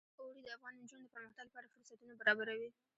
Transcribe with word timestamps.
اوړي 0.19 0.41
د 0.43 0.47
افغان 0.57 0.73
نجونو 0.81 1.03
د 1.07 1.11
پرمختګ 1.15 1.45
لپاره 1.47 1.71
فرصتونه 1.73 2.13
برابروي. 2.21 2.69